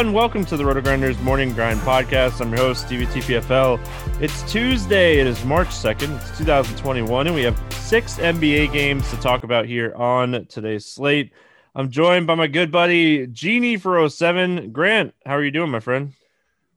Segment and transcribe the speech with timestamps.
[0.00, 0.14] everyone.
[0.14, 2.40] Welcome to the Roto Grinders Morning Grind Podcast.
[2.40, 3.78] I'm your host, Stevie TPFL.
[4.22, 5.18] It's Tuesday.
[5.18, 6.16] It is March 2nd.
[6.16, 11.34] It's 2021, and we have six NBA games to talk about here on today's slate.
[11.74, 14.72] I'm joined by my good buddy, Genie for 07.
[14.72, 16.14] Grant, how are you doing, my friend?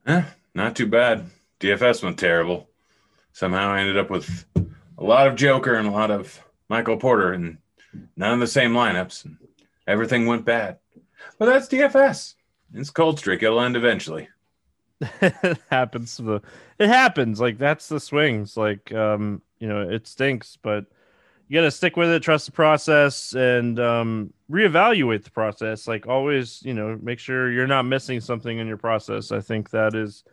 [0.06, 1.24] Eh, not too bad.
[1.60, 2.68] DFS went terrible.
[3.32, 4.44] Somehow I ended up with
[4.98, 7.56] a lot of Joker and a lot of Michael Porter, and
[8.18, 9.26] none of the same lineups.
[9.86, 10.76] Everything went bad.
[11.38, 12.34] But that's DFS.
[12.74, 13.42] It's cold streak.
[13.42, 14.28] It'll end eventually.
[15.00, 16.16] it happens.
[16.16, 16.42] The
[16.78, 17.40] it happens.
[17.40, 18.56] Like that's the swings.
[18.56, 20.86] Like um, you know, it stinks, but
[21.48, 25.86] you got to stick with it, trust the process, and um, reevaluate the process.
[25.86, 29.30] Like always, you know, make sure you're not missing something in your process.
[29.30, 30.24] I think that is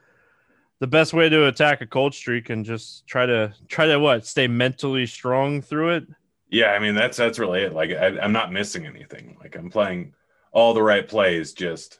[0.79, 4.25] the best way to attack a cold streak, and just try to try to what
[4.25, 6.07] stay mentally strong through it.
[6.49, 7.73] Yeah, I mean that's that's really it.
[7.73, 9.37] Like I, I'm not missing anything.
[9.39, 10.13] Like I'm playing
[10.51, 11.99] all the right plays, just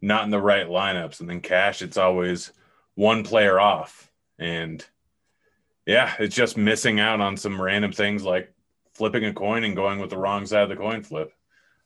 [0.00, 1.20] not in the right lineups.
[1.20, 2.52] And then cash, it's always
[2.94, 4.10] one player off.
[4.38, 4.84] And
[5.86, 8.52] yeah, it's just missing out on some random things like
[8.94, 11.32] flipping a coin and going with the wrong side of the coin flip.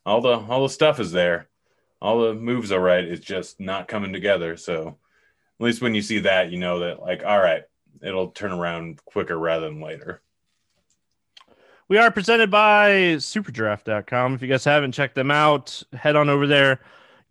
[0.05, 1.47] All the all the stuff is there.
[2.01, 3.03] All the moves are right.
[3.03, 4.57] It's just not coming together.
[4.57, 4.97] So
[5.59, 7.63] at least when you see that, you know that like, all right,
[8.01, 10.21] it'll turn around quicker rather than later.
[11.87, 14.33] We are presented by superdraft.com.
[14.33, 16.79] If you guys haven't checked them out, head on over there.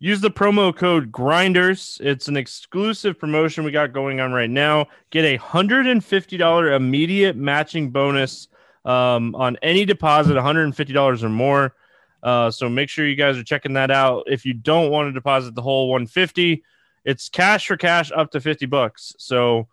[0.03, 2.01] Use the promo code grinders.
[2.03, 4.89] It's an exclusive promotion we got going on right now.
[5.11, 8.49] Get a $150 immediate matching bonus
[8.85, 11.77] um, on any deposit, $150 or more.
[12.21, 14.25] Uh, so make sure you guys are checking that out.
[14.27, 16.65] If you don't want to deposit the whole 150,
[17.05, 19.15] it's cash for cash up to 50 bucks.
[19.21, 19.69] So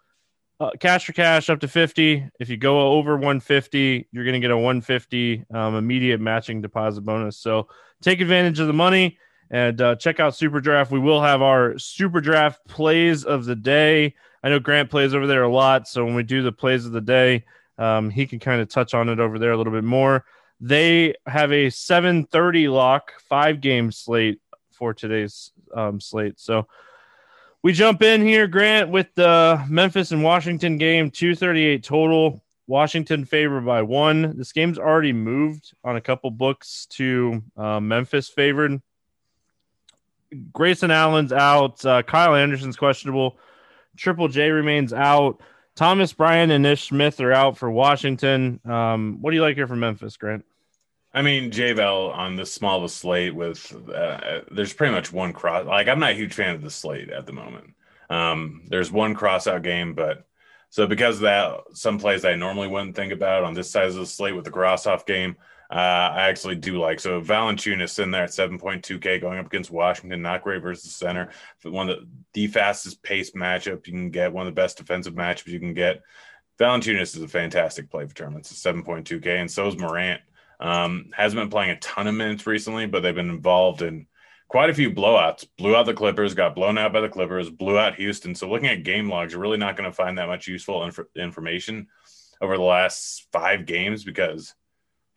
[0.60, 4.40] uh, cash for cash up to 50 if you go over 150 you're going to
[4.42, 7.70] get a 150 um, immediate matching deposit bonus so
[8.02, 9.18] take advantage of the money
[9.52, 13.56] and uh, check out super draft we will have our super draft plays of the
[13.56, 16.86] day i know grant plays over there a lot so when we do the plays
[16.86, 17.44] of the day
[17.78, 20.26] um, he can kind of touch on it over there a little bit more
[20.60, 24.40] they have a 730 lock five game slate
[24.72, 26.68] for today's um, slate so
[27.62, 32.42] we jump in here, Grant, with the Memphis and Washington game, 238 total.
[32.68, 34.38] Washington favored by one.
[34.38, 38.82] This game's already moved on a couple books to uh, Memphis favored.
[40.54, 41.84] Grayson Allen's out.
[41.86, 43.38] Uh, Kyle Anderson's questionable.
[43.98, 45.42] Triple J remains out.
[45.76, 48.60] Thomas Bryant and Ish Smith are out for Washington.
[48.66, 50.46] Um, what do you like here from Memphis, Grant?
[51.14, 55.66] I mean, JVL on the small of slate with uh, there's pretty much one cross.
[55.66, 57.74] Like, I'm not a huge fan of the slate at the moment.
[58.10, 60.28] Um, there's one cross out game, but
[60.70, 63.96] so because of that, some plays I normally wouldn't think about on this side of
[63.96, 65.36] the slate with the cross off game,
[65.72, 65.76] uh,
[66.16, 67.00] I actually do like.
[67.00, 71.30] So Valanciunas in there at 7.2K going up against Washington, not great versus center.
[71.64, 75.14] One of the, the fastest pace matchup you can get, one of the best defensive
[75.14, 76.02] matchups you can get.
[76.60, 78.52] Valanciunas is a fantastic play for tournaments.
[78.52, 80.22] It's 7.2K, and so is Morant.
[80.60, 84.08] Um, hasn't been playing a ton of minutes recently, but they've been involved in
[84.50, 85.48] quite a few blowouts.
[85.58, 88.36] Blew out the Clippers, got blown out by the Clippers, blew out Houston.
[88.36, 91.00] So looking at game logs, you're really not going to find that much useful inf-
[91.16, 91.88] information
[92.42, 94.54] over the last five games because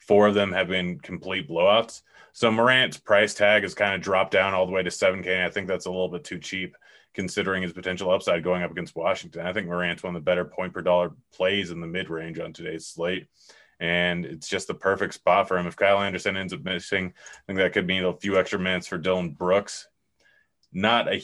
[0.07, 2.03] four of them have been complete blowouts.
[2.33, 5.45] So Morant's price tag has kind of dropped down all the way to 7K.
[5.45, 6.77] I think that's a little bit too cheap
[7.15, 9.47] considering his potential upside going up against Washington.
[9.47, 12.39] I think Morant's one of the better point per dollar plays in the mid range
[12.39, 13.27] on today's slate
[13.83, 15.67] and it's just the perfect spot for him.
[15.67, 18.87] If Kyle Anderson ends up missing, I think that could mean a few extra minutes
[18.87, 19.89] for Dillon Brooks.
[20.73, 21.21] Not a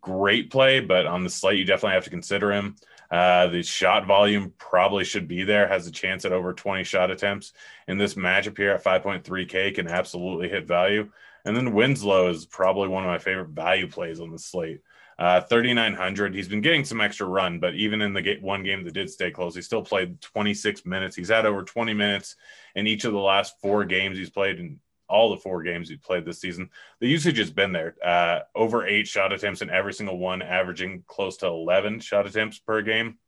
[0.00, 2.74] great play, but on the slate, you definitely have to consider him.
[3.14, 7.12] Uh, the shot volume probably should be there, has a chance at over 20 shot
[7.12, 7.52] attempts.
[7.86, 11.08] In this matchup here at 5.3K, can absolutely hit value.
[11.44, 14.80] And then Winslow is probably one of my favorite value plays on the slate.
[15.16, 16.34] Uh, 3,900.
[16.34, 19.08] He's been getting some extra run, but even in the ga- one game that did
[19.08, 21.14] stay close, he still played 26 minutes.
[21.14, 22.34] He's had over 20 minutes
[22.74, 25.98] in each of the last four games he's played in all the four games he's
[25.98, 26.70] played this season.
[27.00, 27.94] The usage has been there.
[28.02, 32.58] Uh, over eight shot attempts in every single one, averaging close to 11 shot attempts
[32.58, 33.18] per game.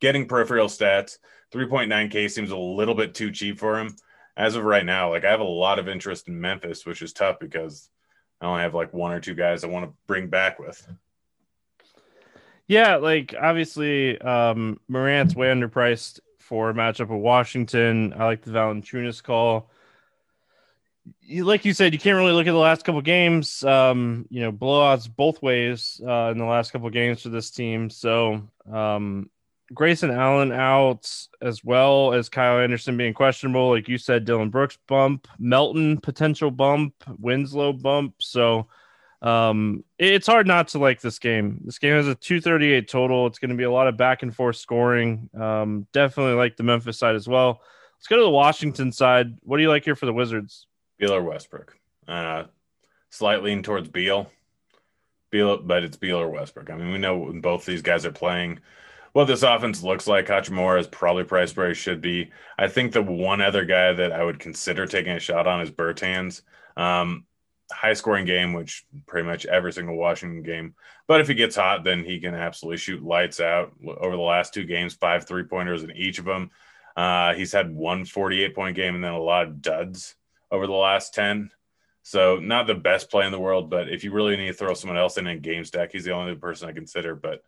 [0.00, 1.18] Getting peripheral stats,
[1.52, 3.94] 3.9K seems a little bit too cheap for him.
[4.36, 7.12] As of right now, like I have a lot of interest in Memphis, which is
[7.12, 7.90] tough because
[8.40, 10.86] I only have like one or two guys I want to bring back with.
[12.66, 18.14] Yeah, like obviously, um, Morant's way underpriced for a matchup with Washington.
[18.16, 19.70] I like the Valanciunas call.
[21.20, 23.64] You, like you said, you can't really look at the last couple games.
[23.64, 27.90] Um, you know, blowouts both ways uh, in the last couple games for this team.
[27.90, 29.30] So, um,
[29.74, 31.10] Grayson Allen out
[31.40, 33.70] as well as Kyle Anderson being questionable.
[33.70, 38.16] Like you said, Dillon Brooks bump, Melton potential bump, Winslow bump.
[38.20, 38.68] So
[39.22, 41.60] Um, it's hard not to like this game.
[41.64, 43.26] This game has a 238 total.
[43.28, 45.30] It's going to be a lot of back and forth scoring.
[45.38, 47.62] Um, definitely like the Memphis side as well.
[47.98, 49.36] Let's go to the Washington side.
[49.42, 50.66] What do you like here for the Wizards?
[51.02, 51.76] Beal or Westbrook.
[52.06, 52.44] Uh,
[53.10, 54.30] slight lean towards Beal.
[55.32, 56.70] Beal, but it's Beal or Westbrook.
[56.70, 58.60] I mean, we know when both these guys are playing
[59.12, 60.28] what this offense looks like.
[60.28, 62.30] Hachimura is probably priced where he should be.
[62.56, 65.72] I think the one other guy that I would consider taking a shot on is
[65.72, 66.42] Bertans.
[66.76, 67.26] Um,
[67.72, 70.76] high scoring game, which pretty much every single Washington game.
[71.08, 73.72] But if he gets hot, then he can absolutely shoot lights out.
[73.84, 76.52] Over the last two games, five three pointers in each of them.
[76.96, 80.14] Uh, he's had one 48 point game and then a lot of duds
[80.52, 81.50] over the last 10.
[82.04, 84.74] So not the best play in the world, but if you really need to throw
[84.74, 87.16] someone else in a game stack, he's the only person I consider.
[87.16, 87.42] But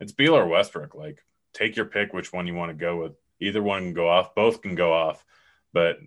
[0.00, 0.94] it's Beal or Westbrook.
[0.94, 1.22] Like
[1.52, 3.12] take your pick, which one you want to go with.
[3.40, 4.34] Either one can go off.
[4.34, 5.24] Both can go off.
[5.72, 5.98] But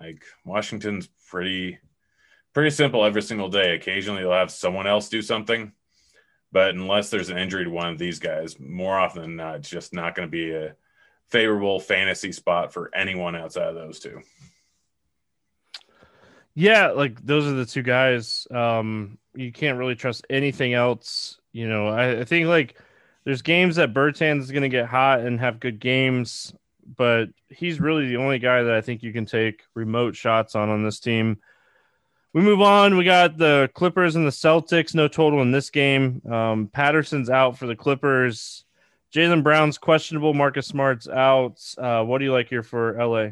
[0.00, 1.78] like Washington's pretty
[2.54, 3.74] pretty simple every single day.
[3.74, 5.72] Occasionally you'll have someone else do something,
[6.50, 9.70] but unless there's an injury to one of these guys, more often than not, it's
[9.70, 10.74] just not going to be a
[11.28, 14.22] favorable fantasy spot for anyone outside of those two.
[16.58, 18.48] Yeah, like those are the two guys.
[18.50, 21.38] Um, you can't really trust anything else.
[21.52, 22.76] You know, I, I think like
[23.22, 26.52] there's games that Bertans is going to get hot and have good games,
[26.96, 30.68] but he's really the only guy that I think you can take remote shots on
[30.68, 31.38] on this team.
[32.32, 32.96] We move on.
[32.96, 34.96] We got the Clippers and the Celtics.
[34.96, 36.20] No total in this game.
[36.28, 38.64] Um, Patterson's out for the Clippers.
[39.14, 40.34] Jaylen Brown's questionable.
[40.34, 41.62] Marcus Smart's out.
[41.78, 43.28] Uh, what do you like here for LA?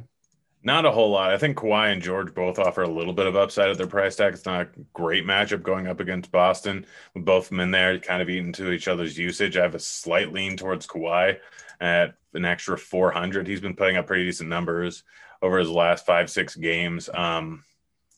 [0.67, 1.33] Not a whole lot.
[1.33, 4.17] I think Kawhi and George both offer a little bit of upside at their price
[4.17, 4.35] tag.
[4.35, 6.85] It's not a great matchup going up against Boston.
[7.15, 9.57] With both of them in there, kind of eating to each other's usage.
[9.57, 11.39] I have a slight lean towards Kawhi
[11.81, 13.47] at an extra 400.
[13.47, 15.05] He's been putting up pretty decent numbers
[15.41, 17.09] over his last five, six games.
[17.15, 17.63] Um,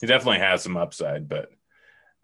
[0.00, 1.50] he definitely has some upside, but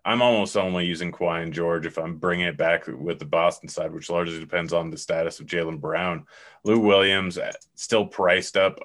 [0.07, 3.69] I'm almost only using Kawhi and George if I'm bringing it back with the Boston
[3.69, 6.25] side, which largely depends on the status of Jaylen Brown.
[6.65, 8.79] Lou Williams uh, still priced up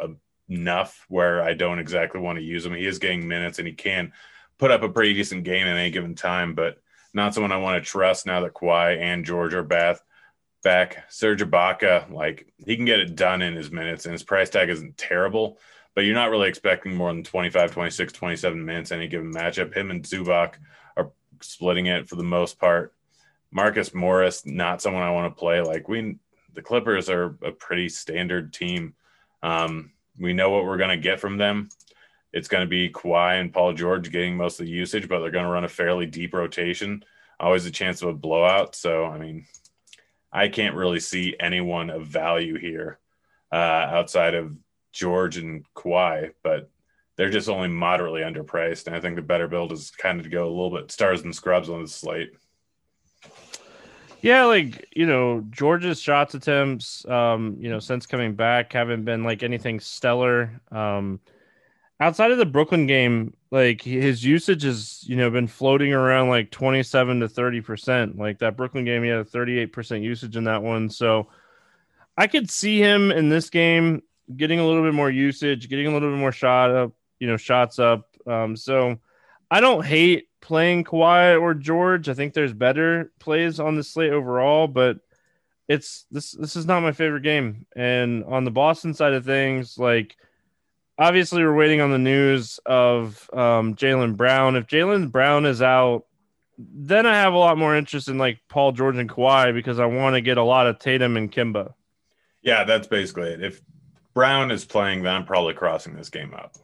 [0.50, 2.74] enough where I don't exactly want to use him.
[2.74, 4.14] He is getting minutes and he can
[4.58, 6.78] put up a pretty decent game at any given time, but
[7.14, 9.98] not someone I want to trust now that Kawhi and George are back.
[10.62, 14.50] Back Serge Ibaka, like he can get it done in his minutes, and his price
[14.50, 15.58] tag isn't terrible
[16.00, 19.76] but you're not really expecting more than 25, 26, 27 minutes any given matchup.
[19.76, 20.54] Him and Zubac
[20.96, 21.12] are
[21.42, 22.94] splitting it for the most part.
[23.52, 25.62] Marcus Morris, not someone I want to play.
[25.62, 26.18] Like we,
[26.54, 28.94] the Clippers are a pretty standard team.
[29.44, 31.70] Um, we know what we're going to get from them.
[32.32, 35.32] It's going to be Kawhi and Paul George getting most of the usage, but they're
[35.32, 37.04] going to run a fairly deep rotation.
[37.40, 38.76] Always a chance of a blowout.
[38.76, 39.46] So, I mean,
[40.32, 43.00] I can't really see anyone of value here
[43.52, 44.56] uh, outside of
[44.92, 46.70] George and Kawhi, but
[47.16, 48.88] they're just only moderately underpriced.
[48.88, 51.24] And I think the better build is kind of to go a little bit stars
[51.24, 52.32] and scrubs on the slate.
[54.22, 59.24] Yeah, like you know, George's shots attempts, um, you know, since coming back haven't been
[59.24, 60.60] like anything stellar.
[60.72, 61.20] Um,
[62.00, 66.52] outside of the Brooklyn game, like his usage has, you know, been floating around like
[66.52, 68.18] twenty seven to thirty percent.
[68.18, 70.90] Like that Brooklyn game, he had a thirty eight percent usage in that one.
[70.90, 71.30] So
[72.18, 74.04] I could see him in this game
[74.36, 77.38] getting a little bit more usage, getting a little bit more shot up, you know,
[77.38, 78.10] shots up.
[78.28, 79.00] Um, so
[79.50, 82.10] I don't hate playing Kawhi or George.
[82.10, 85.00] I think there's better plays on the slate overall, but
[85.68, 87.66] it's this this is not my favorite game.
[87.76, 90.18] And on the Boston side of things, like
[90.98, 94.56] obviously we're waiting on the news of um, Jaylen Brown.
[94.56, 96.06] If Jaylen Brown is out,
[96.58, 99.86] then I have a lot more interest in like Paul George and Kawhi because I
[99.86, 101.74] want to get a lot of Tatum and Kemba.
[102.42, 103.44] Yeah, that's basically it.
[103.44, 103.62] If
[104.14, 106.56] Brown is playing, then I'm probably crossing this game up.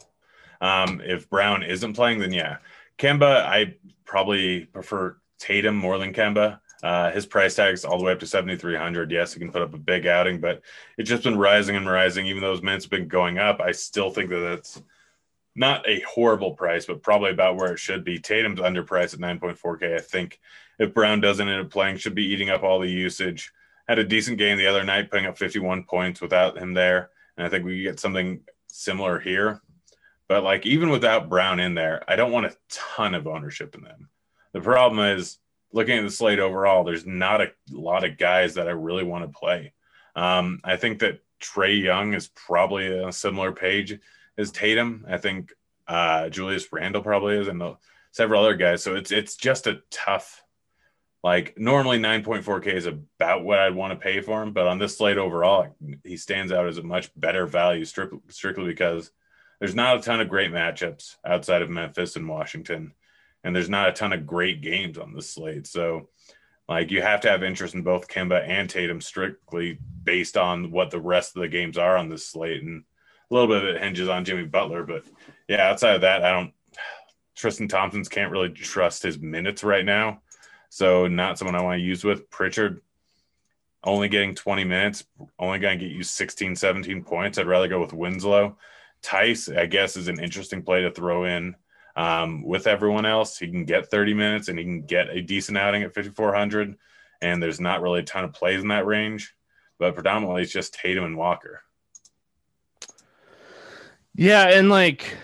[0.62, 2.58] Um, if Brown isn't playing, then yeah.
[2.98, 3.76] Kemba, I
[4.06, 6.60] probably prefer Tatum more than Kemba.
[6.84, 9.12] Uh, his price tag's all the way up to 7,300.
[9.12, 10.62] Yes, he can put up a big outing, but
[10.98, 12.28] it's just been rising and rising.
[12.28, 14.82] Even though his minutes have been going up, I still think that that's
[15.56, 18.20] not a horrible price, but probably about where it should be.
[18.20, 19.96] Tatum's underpriced at 9.4K.
[19.96, 20.40] I think
[20.78, 23.52] if Brown doesn't end up playing, should be eating up all the usage.
[23.88, 27.10] Had a decent game the other night, putting up 51 points without him there.
[27.38, 29.62] And I think we get something similar here.
[30.28, 33.84] But like even without Brown in there, I don't want a ton of ownership in
[33.84, 34.10] them.
[34.54, 35.38] The problem is
[35.72, 39.24] looking at the slate overall, there's not a lot of guys that I really want
[39.26, 39.74] to play.
[40.16, 44.00] Um, I think that Trae Young is probably a similar page
[44.38, 45.06] as Tatum.
[45.08, 45.54] I think
[45.88, 47.62] uh, Julius Randle probably is, and
[48.12, 48.82] several other guys.
[48.82, 50.42] So it's it's just a tough
[51.26, 54.96] like normally 9.4K is about what I'd want to pay for him, but on this
[54.96, 59.10] slate overall, he stands out as a much better value strictly because
[59.60, 62.94] there's not a ton of great matchups outside of Memphis and Washington.
[63.44, 65.68] and there's not a ton of great games on the slate.
[65.68, 66.10] So,
[66.68, 70.90] like, you have to have interest in both Kemba and Tatum strictly based on what
[70.90, 72.64] the rest of the games are on this slate.
[72.64, 72.84] And
[73.30, 74.84] a little bit of it hinges on Jimmy Butler.
[74.84, 75.04] But
[75.48, 76.54] yeah, outside of that, I don't,
[77.36, 80.22] Tristan Thompson's can't really trust his minutes right now.
[80.70, 82.30] So, not someone I want to use with.
[82.32, 82.82] Pritchard,
[83.84, 85.06] only getting 20 minutes,
[85.38, 87.38] only going to get you 16, 17 points.
[87.38, 88.58] I'd rather go with Winslow.
[89.06, 91.56] Theis, I guess, is an interesting play to throw in
[91.96, 93.38] um, with everyone else.
[93.38, 96.76] He can get 30 minutes and he can get a decent outing at 5,400.
[97.22, 99.34] And there's not really a ton of plays in that range,
[99.80, 101.62] but predominantly it's just Tatum and Walker.
[104.14, 104.50] Yeah.
[104.50, 105.16] And like,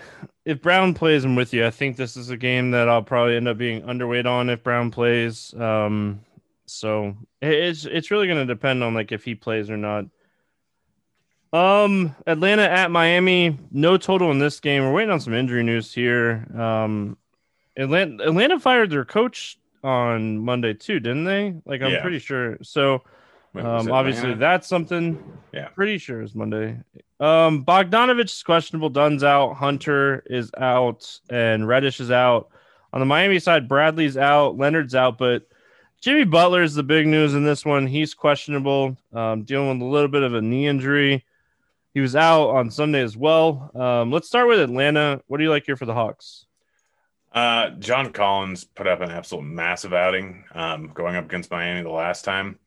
[0.44, 1.66] if Brown plays, I'm with you.
[1.66, 4.62] I think this is a game that I'll probably end up being underweight on if
[4.62, 5.54] Brown plays.
[5.54, 6.20] Um,
[6.66, 10.06] so it's it's really going to depend on like if he plays or not.
[11.52, 14.84] Um, Atlanta at Miami, no total in this game.
[14.84, 16.46] We're waiting on some injury news here.
[16.58, 17.18] Um,
[17.76, 21.54] Atlanta Atlanta fired their coach on Monday too, didn't they?
[21.66, 22.02] Like I'm yeah.
[22.02, 22.58] pretty sure.
[22.62, 23.02] So
[23.54, 25.22] um, obviously that's something.
[25.52, 26.78] Yeah, pretty sure is Monday.
[27.20, 28.88] Um, Bogdanovic is questionable.
[28.88, 29.54] Dunn's out.
[29.54, 32.48] Hunter is out, and Reddish is out.
[32.94, 34.56] On the Miami side, Bradley's out.
[34.56, 35.46] Leonard's out, but
[36.00, 37.86] Jimmy Butler is the big news in this one.
[37.86, 41.24] He's questionable, um, dealing with a little bit of a knee injury.
[41.94, 43.70] He was out on Sunday as well.
[43.74, 45.20] Um, let's start with Atlanta.
[45.26, 46.46] What do you like here for the Hawks?
[47.32, 51.90] Uh, John Collins put up an absolute massive outing um, going up against Miami the
[51.90, 52.58] last time,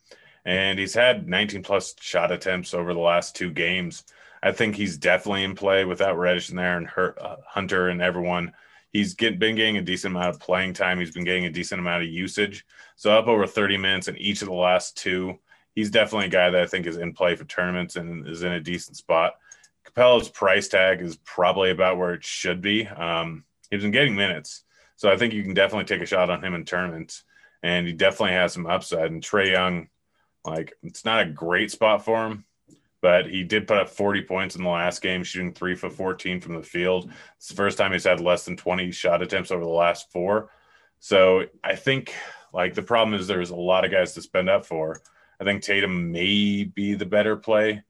[0.43, 4.03] and he's had 19 plus shot attempts over the last two games.
[4.41, 8.01] I think he's definitely in play without Reddish in there and Hurt, uh, Hunter and
[8.01, 8.53] everyone.
[8.91, 10.99] He's get, been getting a decent amount of playing time.
[10.99, 12.65] He's been getting a decent amount of usage.
[12.95, 15.39] So up over 30 minutes in each of the last two
[15.75, 18.53] he's definitely a guy that I think is in play for tournaments and is in
[18.53, 19.35] a decent spot.
[19.85, 22.87] Capela's price tag is probably about where it should be.
[22.87, 24.63] Um, he's been getting minutes,
[24.95, 27.23] so I think you can definitely take a shot on him in tournaments,
[27.61, 29.11] and he definitely has some upside.
[29.11, 29.89] And Trae Young,
[30.43, 32.45] like it's not a great spot for him,
[33.01, 36.41] but he did put up 40 points in the last game, shooting three for 14
[36.41, 37.11] from the field.
[37.37, 40.49] It's the first time he's had less than 20 shot attempts over the last four.
[40.99, 42.15] So I think
[42.51, 45.01] like the problem is there's a lot of guys to spend up for.
[45.39, 47.83] I think Tatum may be the better play,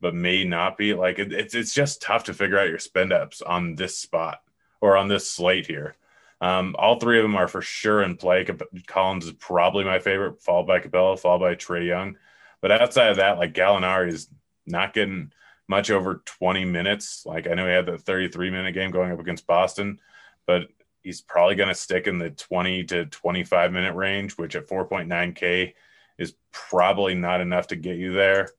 [0.00, 0.94] but may not be.
[0.94, 4.42] Like it, it's it's just tough to figure out your spend ups on this spot
[4.80, 5.96] or on this slate here.
[6.40, 8.46] Um, all three of them are for sure in play.
[8.86, 12.16] Collins is probably my favorite, followed by Capela, followed by Trae Young.
[12.60, 14.28] But outside of that, like Gallinari is
[14.66, 15.32] not getting
[15.66, 17.24] much over 20 minutes.
[17.26, 20.00] Like I know he had the 33 minute game going up against Boston,
[20.46, 20.68] but
[21.02, 25.74] he's probably going to stick in the 20 to 25 minute range, which at 4.9K
[26.18, 28.50] is probably not enough to get you there.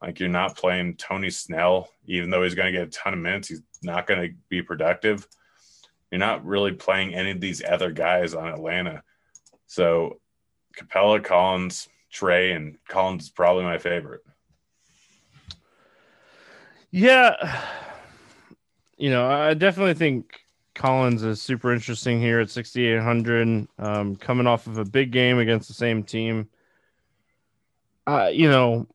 [0.00, 3.18] Like you're not playing Tony Snell, even though he's going to get a ton of
[3.18, 5.26] minutes, he's not going to be productive.
[6.10, 9.02] You're not really playing any of these other guys on Atlanta.
[9.66, 10.20] So
[10.76, 14.22] Capela, Collins, Trae, and Collins is probably my favorite.
[16.90, 17.60] Yeah.
[18.96, 20.40] You know, I definitely think
[20.74, 25.68] Collins is super interesting here at 6,800, um, coming off of a big game against
[25.68, 26.48] the same team
[28.08, 28.86] uh, you know,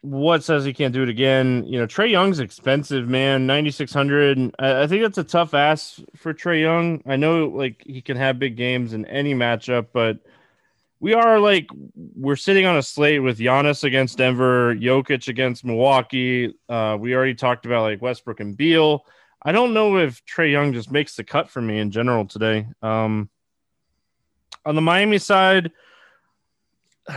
[0.00, 1.64] what says he can't do it again?
[1.66, 3.46] You know, Trae Young's expensive, man.
[3.46, 4.54] Ninety six hundred.
[4.58, 7.02] I, I think that's a tough ask for Trae Young.
[7.06, 10.18] I know like he can have big games in any matchup, but
[10.98, 16.54] we are like we're sitting on a slate with Giannis against Denver, Jokic against Milwaukee.
[16.68, 19.04] Uh, we already talked about like Westbrook and Beal.
[19.42, 22.66] I don't know if Trae Young just makes the cut for me in general today.
[22.82, 23.28] Um,
[24.64, 25.70] on the Miami side,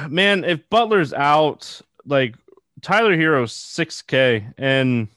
[0.09, 2.35] man, if Butler's out, like
[2.81, 5.07] Tyler Herro's 6K, and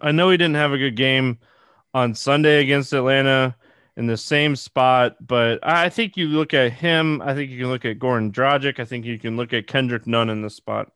[0.00, 1.38] I know he didn't have a good game
[1.94, 3.56] on Sunday against Atlanta
[3.96, 7.22] in the same spot, but I think you look at him.
[7.22, 8.78] I think you can look at Goran Dragic.
[8.78, 10.92] I think you can look at Kendrick Nunn in this spot.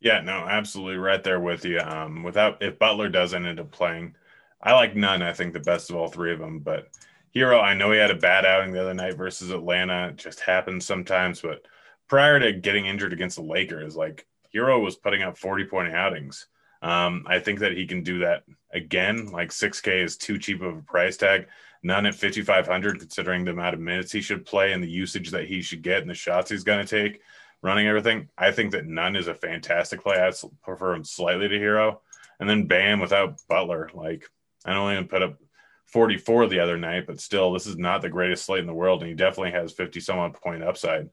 [0.00, 1.80] Yeah, no, absolutely right there with you.
[1.80, 4.14] Um, without if Butler doesn't end up playing,
[4.62, 5.22] I like Nunn.
[5.22, 6.88] I think the best of all three of them, but
[7.34, 10.08] Herro, I know he had a bad outing the other night versus Atlanta.
[10.08, 11.66] It just happens sometimes, but
[12.08, 16.46] prior to getting injured against the Lakers, like Herro was putting up 40 point outings.
[16.82, 19.30] Um, I think that he can do that again.
[19.30, 21.46] Like 6K is too cheap of a price tag.
[21.82, 25.46] Nunn at 5,500, considering the amount of minutes he should play and the usage that
[25.46, 27.20] he should get and the shots he's going to take,
[27.62, 28.28] running everything.
[28.38, 30.16] I think that Nunn is a fantastic play.
[30.16, 30.32] I
[30.62, 31.98] prefer him slightly to Herro.
[32.40, 33.90] And then Bam without Butler.
[33.94, 34.28] Like,
[34.64, 35.38] I only put up
[35.86, 39.02] 44 the other night, but still, this is not the greatest slate in the world.
[39.02, 41.10] And he definitely has 50 some odd point upside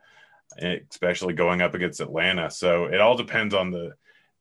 [0.58, 2.50] especially going up against Atlanta.
[2.50, 3.94] So it all depends on the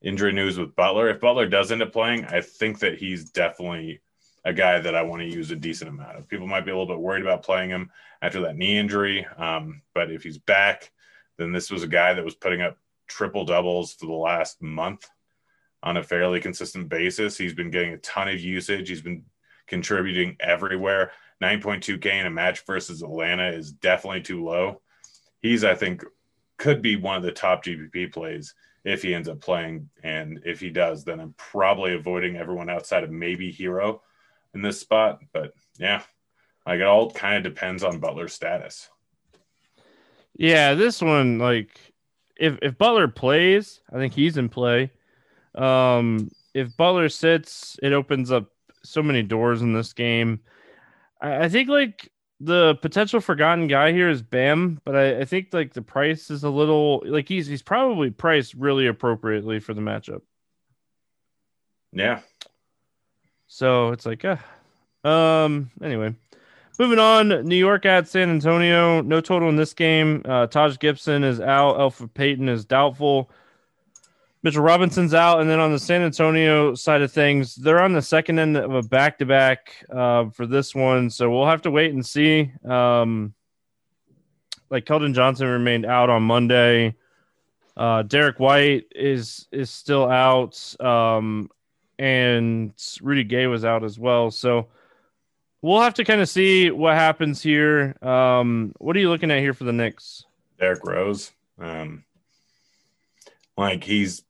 [0.02, 1.08] injury news with Butler.
[1.10, 4.00] If Butler does end up playing, I think that he's definitely
[4.44, 6.28] a guy that I want to use a decent amount of.
[6.28, 7.90] People might be a little bit worried about playing him
[8.22, 10.90] after that knee injury, um, but if he's back,
[11.36, 15.08] then this was a guy that was putting up triple doubles for the last month
[15.82, 17.36] on a fairly consistent basis.
[17.36, 18.88] He's been getting a ton of usage.
[18.88, 19.24] He's been
[19.66, 21.12] contributing everywhere.
[21.42, 24.80] 9.2K in a match versus Atlanta is definitely too low.
[25.40, 26.04] He's, I think,
[26.58, 28.54] could be one of the top GPP plays
[28.84, 29.88] if he ends up playing.
[30.02, 34.00] And if he does, then I'm probably avoiding everyone outside of maybe Herro
[34.54, 35.20] in this spot.
[35.32, 36.02] But yeah,
[36.66, 38.88] like it all kind of depends on Butler's status.
[40.36, 41.78] Yeah, this one, like
[42.36, 44.90] if if Butler plays, I think he's in play.
[45.54, 48.46] Um, if Butler sits, it opens up
[48.82, 50.40] so many doors in this game.
[51.20, 55.48] I, I think like the potential forgotten guy here is Bam, but I, I, think
[55.52, 59.82] like the price is a little like he's he's probably priced really appropriately for the
[59.82, 60.22] matchup.
[61.92, 62.20] Yeah.
[63.46, 64.36] So it's like, uh,
[65.06, 65.70] um.
[65.82, 66.14] Anyway,
[66.78, 67.28] moving on.
[67.46, 69.02] New York at San Antonio.
[69.02, 70.22] No total in this game.
[70.24, 71.78] Uh, Taj Gibson is out.
[71.78, 73.30] Alpha Payton is doubtful.
[74.42, 78.00] Mitchell Robinson's out, and then on the San Antonio side of things, they're on the
[78.00, 81.92] second end of a back to back for this one, so we'll have to wait
[81.92, 82.50] and see.
[82.64, 83.34] Um,
[84.70, 86.94] like Keldon Johnson remained out on Monday.
[87.76, 91.50] Uh, Derrick White is is still out, um,
[91.98, 94.30] and Rudy Gay was out as well.
[94.30, 94.68] So
[95.60, 97.96] we'll have to kind of see what happens here.
[98.02, 100.24] Um, what are you looking at here for the Knicks?
[100.58, 101.32] Derrick Rose.
[101.58, 102.04] Um,
[103.56, 104.22] like he's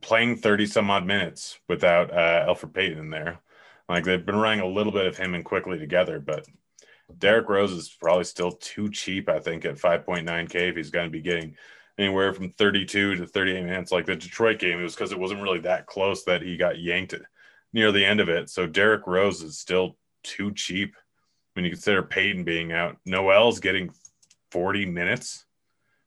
[0.00, 3.40] playing 30 some odd minutes without uh, Elfrid Payton in there.
[3.88, 6.46] Like they've been running a little bit of him and Quickley together, but
[7.18, 11.10] Derrick Rose is probably still too cheap, I think, at 5.9K if he's going to
[11.10, 11.56] be getting
[11.98, 13.92] anywhere from 32 to 38 minutes.
[13.92, 16.78] Like the Detroit game, it was because it wasn't really that close that he got
[16.78, 17.14] yanked
[17.72, 18.50] near the end of it.
[18.50, 20.94] So Derrick Rose is still too cheap
[21.54, 22.96] when you consider Payton being out.
[23.06, 23.90] Noel's getting
[24.50, 25.44] 40 minutes.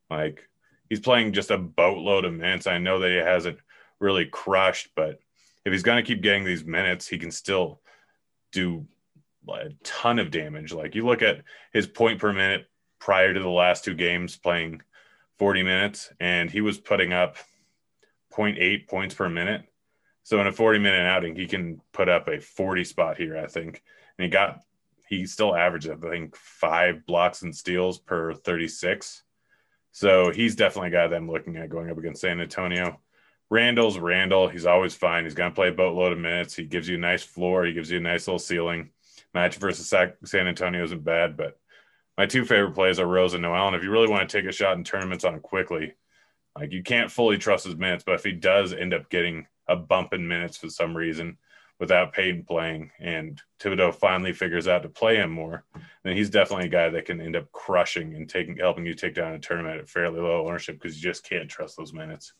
[0.09, 0.49] Like
[0.89, 2.67] he's playing just a boatload of minutes.
[2.67, 3.59] I know that he hasn't
[3.99, 4.89] really crushed.
[4.95, 5.19] But
[5.65, 7.81] if he's going to keep getting these minutes, he can still
[8.51, 8.85] do
[9.47, 10.73] a ton of damage.
[10.73, 12.67] Like you look at his point per minute
[12.99, 14.81] prior to the last two games playing
[15.37, 17.37] 40 minutes, and he was putting up
[18.33, 19.63] 0.8 points per minute.
[20.23, 23.47] So in a 40 minute outing, he can put up a 40 spot here, I
[23.47, 23.81] think.
[24.17, 24.59] And he got,
[25.07, 29.23] he still averaged, I think, five blocks and steals per 36.
[29.91, 32.99] So he's definitely a guy that I'm looking at going up against San Antonio.
[33.49, 34.47] Randle's Randle.
[34.47, 35.23] He's always fine.
[35.23, 36.55] He's going to play a boatload of minutes.
[36.55, 37.65] He gives you a nice floor.
[37.65, 38.91] He gives you a nice little ceiling.
[39.33, 41.59] Match versus San Antonio isn't bad, but
[42.17, 43.67] my two favorite plays are Rose and Noel.
[43.67, 45.93] And if you really want to take a shot in tournaments on him Quickley,
[46.57, 49.75] like you can't fully trust his minutes, but if he does end up getting a
[49.75, 51.37] bump in minutes for some reason
[51.79, 55.63] without Payton playing and Thibodeau finally figures out to play him more,
[56.03, 59.15] then he's definitely a guy that can end up crushing and taking helping you take
[59.15, 62.33] down a tournament at fairly low ownership because you just can't trust those minutes.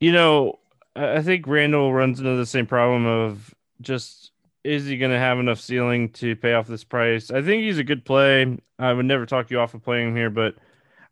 [0.00, 0.58] You know,
[0.94, 4.32] I think Randle runs into the same problem of just
[4.64, 7.30] is he going to have enough ceiling to pay off this price?
[7.30, 8.58] I think he's a good play.
[8.78, 10.56] I would never talk you off of playing him here, but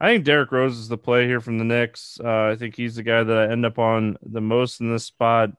[0.00, 2.18] I think Derrick Rose is the play here from the Knicks.
[2.22, 5.04] Uh, I think he's the guy that I end up on the most in this
[5.04, 5.50] spot.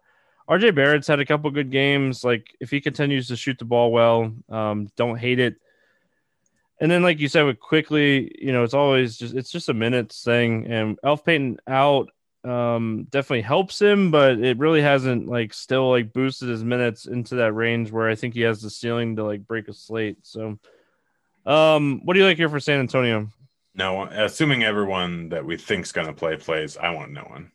[0.50, 2.24] RJ Barrett's had a couple good games.
[2.24, 5.56] Like if he continues to shoot the ball well, um, don't hate it
[6.79, 9.73] and then like you said with Quickley you know it's always just it's just a
[9.73, 10.67] minutes thing.
[10.67, 12.09] And elf payton out
[12.43, 17.35] um definitely helps him but it really hasn't like still like boosted his minutes into
[17.35, 20.17] that range where i think he has the ceiling to like break a slate.
[20.21, 20.59] So
[21.45, 23.29] um what do you like here for san antonio?
[23.73, 27.51] No assuming everyone that we think's going to play plays i want no one.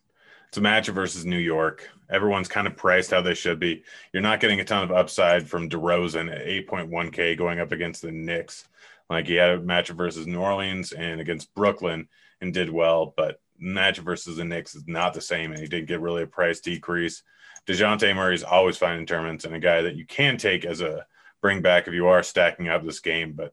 [0.49, 1.89] It's a matchup versus new york.
[2.11, 3.85] Everyone's kind of priced how they should be.
[4.13, 8.11] You're not getting a ton of upside from DeRozan at 8.1k going up against the
[8.11, 8.67] Knicks
[9.11, 12.09] like he had a match versus New Orleans and against Brooklyn
[12.41, 15.89] and did well, but match versus the Knicks is not the same, and he didn't
[15.89, 17.23] get really a price decrease.
[17.67, 21.05] Dejounte Murray is always finding tournaments and a guy that you can take as a
[21.43, 23.33] bring back if you are stacking up this game.
[23.33, 23.53] But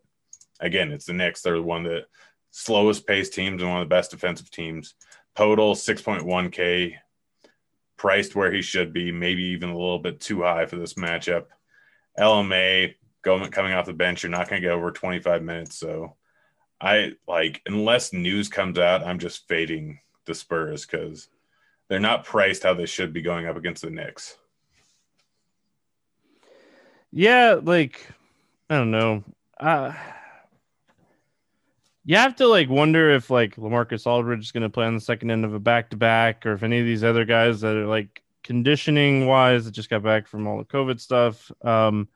[0.59, 1.41] again, it's the Knicks.
[1.41, 2.05] They're one of the
[2.51, 4.93] slowest paced teams and one of the best defensive teams.
[5.35, 6.95] Total 6.1K,
[7.97, 11.45] priced where he should be, maybe even a little bit too high for this matchup.
[12.17, 12.95] LMA
[13.27, 15.77] going coming off the bench, you're not going to get over 25 minutes.
[15.77, 16.15] So
[16.79, 21.27] I like unless news comes out, I'm just fading the Spurs because
[21.89, 24.37] they're not priced how they should be going up against the Knicks.
[27.11, 28.07] Yeah, like
[28.69, 29.23] I don't know.
[29.59, 29.93] Uh
[32.05, 35.01] you have to like wonder if like Lamarcus Aldridge is going to play on the
[35.01, 37.75] second end of a back to back, or if any of these other guys that
[37.75, 39.67] are like conditioning wise.
[39.67, 41.51] It just got back from all the COVID stuff.
[41.63, 42.07] Um,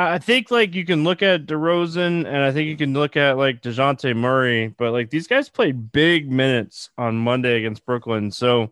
[0.00, 3.36] I think like you can look at DeRozan and I think you can look at
[3.36, 8.30] like DeJounte Murray, but like these guys played big minutes on Monday against Brooklyn.
[8.30, 8.70] So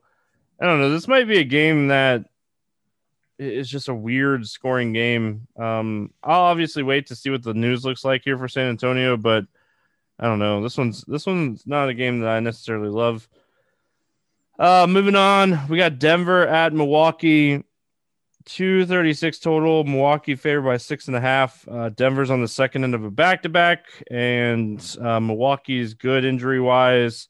[0.61, 0.91] I don't know.
[0.91, 2.27] This might be a game that
[3.39, 5.49] is just a weird scoring game.
[5.57, 9.17] Um, I'll obviously wait to see what the news looks like here for San Antonio,
[9.17, 9.47] but
[10.21, 10.63] I don't know.
[10.63, 13.29] This one's this one's not a game that I necessarily love.
[14.59, 17.63] Uh, moving on, we got Denver at Milwaukee.
[18.47, 19.85] 236 total.
[19.85, 21.67] Milwaukee favored by six and a half.
[21.69, 26.25] Uh, Denver's on the second end of a back to back, and uh, Milwaukee's good
[26.25, 27.29] injury wise.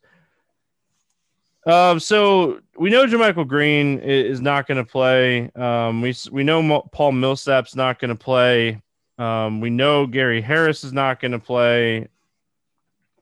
[1.66, 5.50] Um, so we know JaMychal Green is not going to play.
[5.57, 8.81] Um, we we know Paul Millsap's not going to play.
[9.18, 12.09] Um, we know Gary Harris is not going to play.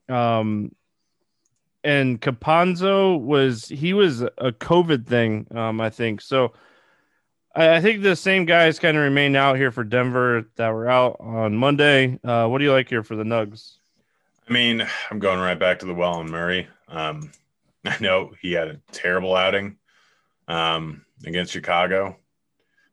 [0.09, 0.75] Um,
[1.83, 6.21] and Campazzo was he was a COVID thing, um, I think.
[6.21, 6.53] So
[7.55, 10.89] I, I think the same guys kind of remain out here for Denver that were
[10.89, 12.19] out on Monday.
[12.23, 13.77] Uh, what do you like here for the Nugs?
[14.47, 16.67] I mean, I'm going right back to the well on Murray.
[16.87, 17.31] Um,
[17.85, 19.77] I know he had a terrible outing
[20.47, 22.17] um, against Chicago,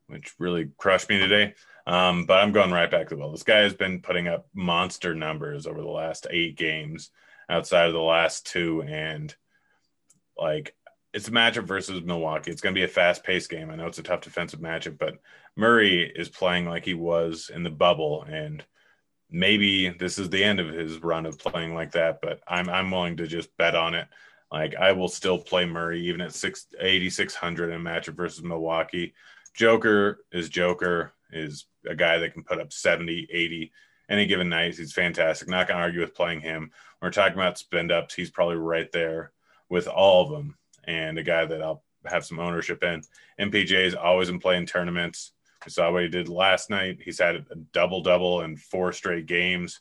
[0.07, 1.55] which really crushed me today.
[1.85, 3.31] Um, but I'm going right back to the well.
[3.31, 7.09] This guy has been putting up monster numbers over the last eight games
[7.49, 8.83] outside of the last two.
[8.83, 9.35] And
[10.37, 10.75] like
[11.13, 12.49] it's a matchup versus Milwaukee.
[12.49, 13.69] It's going to be a fast paced game.
[13.69, 15.19] I know it's a tough defensive matchup, but
[15.55, 18.23] Murray is playing like he was in the bubble.
[18.23, 18.65] And
[19.29, 22.89] maybe this is the end of his run of playing like that, but I'm, I'm
[22.89, 24.07] willing to just bet on it.
[24.51, 29.13] Like I will still play Murray even at 6 8600 in a matchup versus Milwaukee.
[29.53, 33.71] Joker is Joker is a guy that can put up 70, 80
[34.09, 34.75] any given night.
[34.75, 35.47] He's fantastic.
[35.47, 36.71] Not going to argue with playing him.
[36.99, 38.13] When we're talking about spend ups.
[38.13, 39.31] He's probably right there
[39.69, 43.01] with all of them and a guy that I'll have some ownership in.
[43.39, 45.31] MPJ is always in playing tournaments.
[45.65, 46.99] We saw what he did last night.
[47.01, 49.79] He's had a double double in four straight games.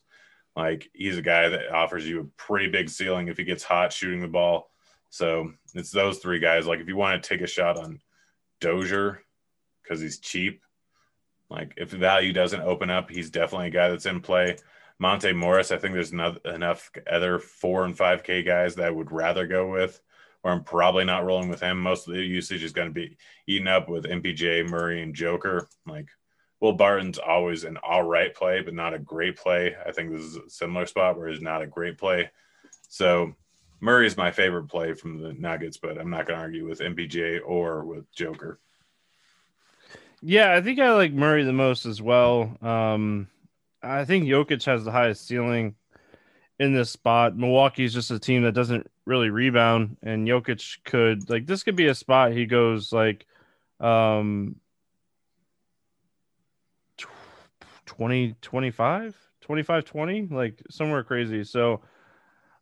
[0.54, 3.92] Like he's a guy that offers you a pretty big ceiling if he gets hot
[3.92, 4.70] shooting the ball.
[5.10, 6.66] So it's those three guys.
[6.66, 8.00] Like if you want to take a shot on
[8.60, 9.22] Dozier
[9.82, 10.62] because he's cheap,
[11.50, 14.56] like if value doesn't open up, he's definitely a guy that's in play.
[14.98, 18.90] Monte Morris, I think there's enough, enough other four and five K guys that I
[18.90, 20.00] would rather go with,
[20.42, 21.80] or I'm probably not rolling with him.
[21.80, 25.68] Most of the usage is going to be eaten up with MPJ, Murray, and Joker.
[25.86, 26.08] Like
[26.60, 29.74] Will Barton's always an all right play, but not a great play.
[29.86, 32.30] I think this is a similar spot where he's not a great play.
[32.88, 33.34] So
[33.80, 36.78] Murray is my favorite play from the Nuggets, but I'm not going to argue with
[36.78, 38.60] MPJ or with Joker.
[40.20, 42.56] Yeah, I think I like Murray the most as well.
[42.62, 43.26] Um,
[43.82, 45.74] I think Jokic has the highest ceiling
[46.62, 47.36] in this spot.
[47.36, 51.88] Milwaukee's just a team that doesn't really rebound, and Jokic could like this could be
[51.88, 53.26] a spot he goes like
[53.80, 54.54] um
[57.86, 61.42] 20 25 25 20 like somewhere crazy.
[61.42, 61.82] So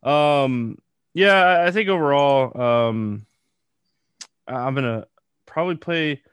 [0.01, 0.79] um
[1.13, 3.27] yeah, I think overall um
[4.47, 5.07] I'm to
[5.45, 6.23] probably play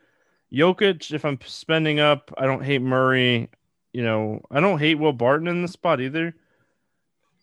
[0.51, 3.51] Jokic, if I'm spending up, I don't hate Murray.
[3.93, 6.35] You know, I don't hate Will Barton in the spot either.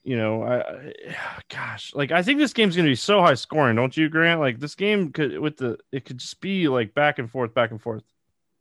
[0.05, 0.93] You know, I,
[1.49, 4.39] gosh, like I think this game's gonna be so high scoring, don't you, Grant?
[4.39, 7.71] Like this game could with the it could just be like back and forth, back
[7.71, 8.03] and forth.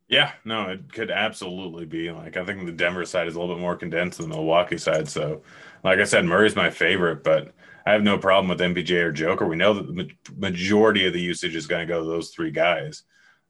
[0.08, 2.10] Yeah, no, it could absolutely be.
[2.10, 4.78] Like I think the Denver side is a little bit more condensed than the Milwaukee
[4.78, 5.08] side.
[5.08, 5.42] So,
[5.84, 7.52] like I said, Murray's my favorite, but
[7.86, 9.46] I have no problem with MPJ or Joker.
[9.46, 12.50] We know that the majority of the usage is going to go to those three
[12.50, 13.02] guys.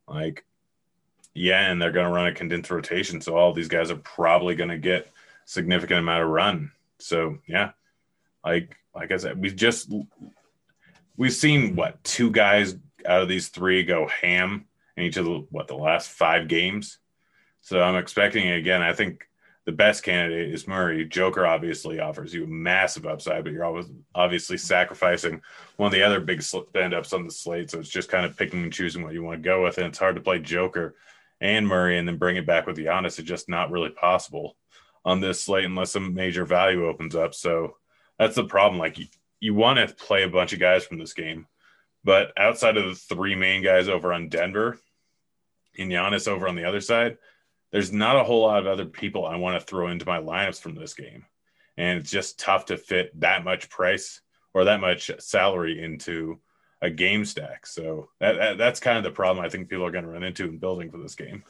[0.09, 0.45] Like
[1.35, 4.55] yeah, and they're going to run a condensed rotation, so all these guys are probably
[4.55, 5.11] going to get
[5.45, 6.71] significant amount of run.
[7.01, 7.73] So yeah,
[8.45, 9.93] like like I said, we've just
[11.17, 12.77] we've seen what two guys
[13.07, 16.99] out of these three go ham in each of the what the last five games.
[17.61, 18.83] So I'm expecting again.
[18.83, 19.27] I think
[19.65, 21.07] the best candidate is Murray.
[21.07, 25.41] Joker obviously offers you a massive upside, but you're always obviously sacrificing
[25.77, 27.71] one of the other big stand ups on the slate.
[27.71, 29.79] So it's just kind of picking and choosing what you want to go with.
[29.79, 30.95] And it's hard to play Joker
[31.41, 34.57] and Murray and then bring it back with Giannis It's just not really possible
[35.05, 37.35] on this slate unless some major value opens up.
[37.35, 37.77] So
[38.19, 38.79] that's the problem.
[38.79, 39.07] Like you,
[39.41, 41.47] you want to play a bunch of guys from this game,
[42.03, 44.79] but outside of the three main guys over on Denver
[45.79, 47.19] and Giannis over on the other side,
[47.73, 50.61] there's not a whole lot of other people I want to throw into my lineups
[50.61, 51.25] from this game.
[51.77, 54.21] And it's just tough to fit that much price
[54.53, 56.39] or that much salary into
[56.81, 57.67] a game stack.
[57.67, 60.23] So that, that, that's kind of the problem I think people are going to run
[60.23, 61.43] into in building for this game.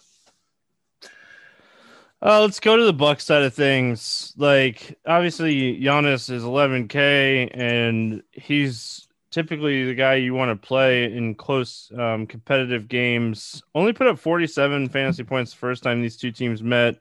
[2.23, 4.33] Uh, let's go to the Buck side of things.
[4.37, 11.35] Like obviously Giannis is 11k and he's typically the guy you want to play in
[11.35, 13.63] close um, competitive games.
[13.75, 17.01] Only put up 47 fantasy points the first time these two teams met.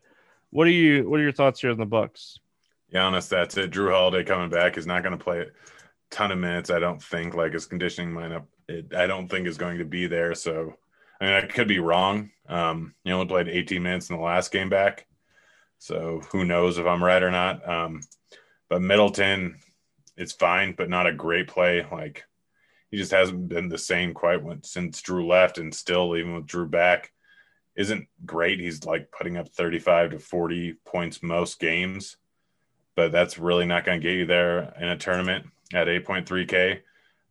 [0.50, 1.10] What are you?
[1.10, 2.40] What are your thoughts here on the Bucks?
[2.96, 3.72] Honest, that's it.
[3.72, 5.46] Jrue Holiday coming back is not going to play a
[6.12, 6.70] ton of minutes.
[6.70, 7.34] I don't think.
[7.34, 8.46] Like his conditioning not.
[8.68, 10.34] It, I don't think is going to be there.
[10.36, 10.76] So,
[11.24, 12.32] I mean, I could be wrong.
[12.50, 15.06] Um, he only played 18 minutes in the last game back.
[15.80, 17.68] So who knows if I'm right or not.
[17.68, 18.02] Um,
[18.70, 19.58] but Middleton,
[20.18, 21.88] it's fine, but not a great play.
[21.90, 22.26] Like
[22.92, 26.70] he just hasn't been the same quite since Jrue left, and still even with Jrue
[26.70, 27.14] back,
[27.78, 28.60] isn't great.
[28.60, 32.18] He's like putting up 35 to 40 points most games,
[32.98, 36.82] but that's really not going to get you there in a tournament at 8.3K.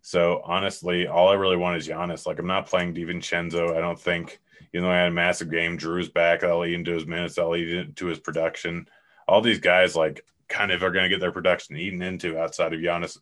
[0.03, 2.27] So honestly, all I really want is Giannis.
[2.27, 3.77] Like I'm not playing DiVincenzo.
[3.77, 4.41] I don't think
[4.73, 6.41] even though I had a massive game, Jrue's back.
[6.41, 7.37] That'll eat into his minutes.
[7.37, 8.89] That'll eat into his production.
[9.29, 12.75] All these guys like kind of are going to get their production eaten into outside
[12.75, 13.19] of Giannis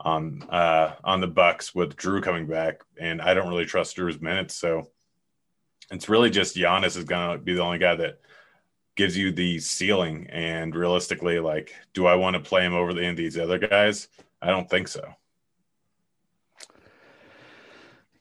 [0.00, 4.20] on uh, on the Bucks with Jrue coming back, and I don't really trust Jrue's
[4.20, 4.54] minutes.
[4.54, 4.88] So
[5.90, 8.20] it's really just Giannis is going to be the only guy that
[8.96, 10.26] gives you the ceiling.
[10.30, 13.58] And realistically, like, do I want to play him over the end of these other
[13.58, 14.08] guys?
[14.40, 15.14] I don't think so.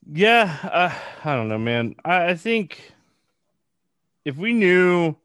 [0.09, 0.93] Yeah, uh,
[1.25, 1.95] I don't know, man.
[2.05, 2.93] I, I, think
[4.23, 5.15] if we knew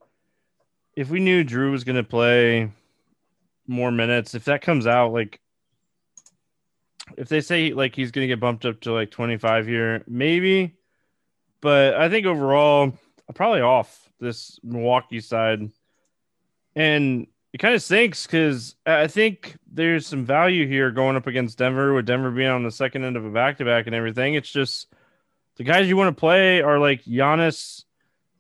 [0.97, 2.69] if we knew Jrue was going to play
[3.69, 5.41] more minutes, if that comes out, like
[7.17, 10.75] if they say like he's going to get bumped up to like 25 here, maybe.
[11.61, 12.93] But I think overall,
[13.29, 15.71] I'm probably off this Milwaukee side.
[16.75, 21.59] And it kind of stinks because I think there's some value here going up against
[21.59, 24.35] Denver with Denver being on the second end of a back to back and everything.
[24.35, 24.89] It's just
[25.57, 27.85] the guys you want to play are like Giannis,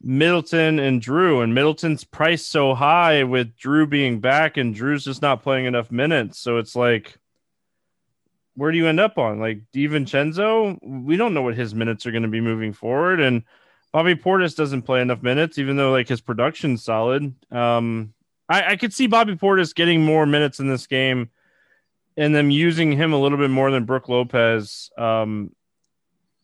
[0.01, 1.44] Middleton, and Jrue.
[1.44, 5.92] And Middleton's priced so high with Jrue being back, and Jrue's just not playing enough
[5.92, 6.38] minutes.
[6.38, 7.18] So it's like,
[8.55, 9.40] where do you end up on?
[9.40, 13.20] Like DiVincenzo, we don't know what his minutes are going to be moving forward.
[13.20, 13.44] And
[13.92, 17.35] Bobby Portis doesn't play enough minutes, even though like his production's solid.
[17.51, 18.14] Um,
[18.53, 21.31] I, I could see Bobby Portis getting more minutes in this game
[22.19, 24.91] and them using him a little bit more than Brook Lopez.
[24.99, 25.55] Um,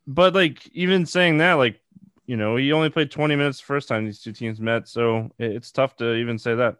[0.07, 1.81] but like even saying that, like
[2.25, 5.31] you know, he only played 20 minutes the first time these two teams met, so
[5.39, 6.77] it's tough to even say that.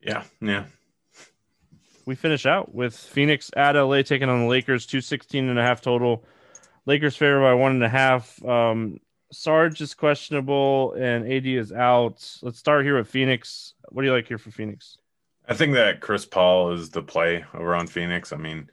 [0.00, 0.64] Yeah, yeah.
[2.06, 5.80] We finish out with Phoenix at LA taking on the Lakers, 216 and a half
[5.80, 6.24] total.
[6.86, 8.42] Lakers favor by one and a half.
[8.44, 8.98] Um,
[9.32, 12.26] Sarge is questionable and AD is out.
[12.42, 13.74] Let's start here with Phoenix.
[13.90, 14.96] What do you like here for Phoenix?
[15.48, 18.32] I think that Chris Paul is the play over on Phoenix.
[18.32, 18.70] I mean,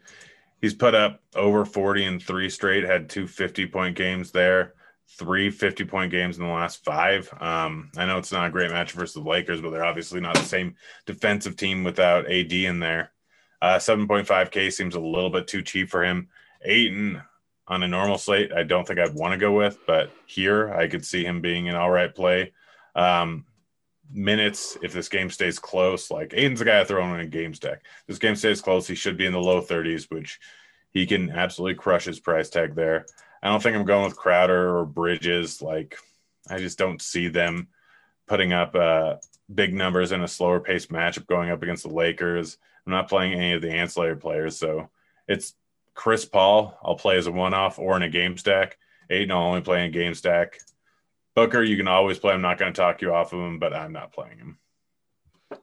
[0.61, 4.73] he's put up over 40 and three straight, had two 50 point games there,
[5.17, 7.31] three 50 point games in the last five.
[7.39, 10.35] Um, I know it's not a great match versus the Lakers, but they're obviously not
[10.35, 10.75] the same
[11.05, 13.11] defensive team without AD in there.
[13.61, 16.29] Uh, 7.5K seems a little bit too cheap for him.
[16.63, 17.21] Ayton
[17.67, 20.87] on a normal slate, I don't think I'd want to go with, but here I
[20.87, 22.53] could see him being an all right play.
[22.95, 23.45] Um,
[24.11, 27.53] minutes, if this game stays close, like Ayton's the guy I throw in a game
[27.53, 27.83] stack.
[28.07, 30.39] This game stays close, he should be in the low 30s, which
[30.91, 33.05] he can absolutely crush his price tag there.
[33.41, 35.61] I don't think I'm going with Crowder or Bridges.
[35.61, 35.97] Like,
[36.49, 37.67] I just don't see them
[38.27, 39.15] putting up uh,
[39.53, 42.57] big numbers in a slower paced matchup going up against the Lakers.
[42.85, 44.89] I'm not playing any of the ancillary players, so
[45.27, 45.53] it's
[45.93, 48.77] Chris Paul, I'll play as a one off or in a game stack.
[49.09, 50.59] Ayton, I'll only play in game stack.
[51.37, 52.33] Booker, you can always play.
[52.33, 54.57] I'm not going to talk you off of him, but I'm not playing him.
[55.51, 55.59] All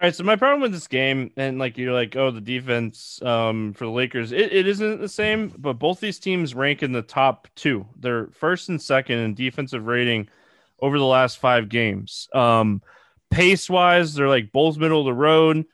[0.00, 0.14] right.
[0.14, 3.84] So my problem with this game, and like you're like, oh, the defense um, for
[3.84, 7.46] the Lakers, it, it isn't the same, but both these teams rank in the top
[7.54, 7.86] two.
[8.00, 10.30] They're first and second in defensive rating
[10.80, 12.30] over the last five games.
[12.32, 12.80] Um,
[13.30, 15.66] pace wise, they're like both middle of the road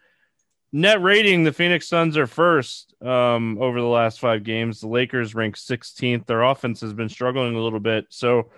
[0.73, 4.81] net rating, the Phoenix Suns are first um, over the last five games.
[4.81, 6.27] The Lakers rank 16th.
[6.27, 8.07] Their offense has been struggling a little bit.
[8.11, 8.51] So,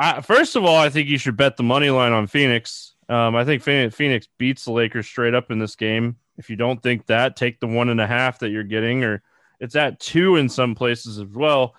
[0.00, 2.94] I, first of all, I think you should bet the money line on Phoenix.
[3.08, 6.16] Um, I think Phoenix beats the Lakers straight up in this game.
[6.38, 9.22] If you don't think that, take the one and a half that you're getting, or
[9.60, 11.74] it's at two in some places as well.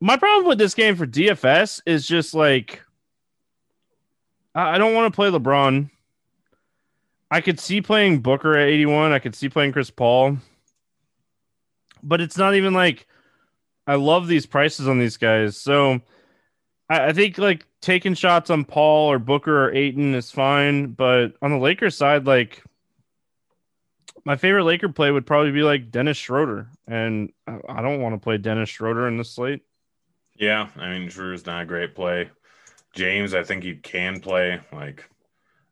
[0.00, 2.82] My problem with this game for DFS is just like
[4.54, 5.90] I don't want to play LeBron
[7.30, 9.12] I could see playing Booker at 81.
[9.12, 10.38] I could see playing Chris Paul.
[12.02, 13.06] But it's not even like
[13.86, 15.56] I love these prices on these guys.
[15.56, 16.00] So
[16.88, 20.88] I, I think like taking shots on Paul or Booker or Ayton is fine.
[20.88, 22.62] But on the Lakers side, like
[24.24, 26.68] my favorite Laker play would probably be like Dennis Schroeder.
[26.86, 29.62] And I don't want to play Dennis Schroeder in the slate.
[30.36, 30.68] Yeah.
[30.76, 32.30] I mean, Schroeder's not a great play.
[32.94, 34.60] James, I think he can play.
[34.72, 35.08] Like,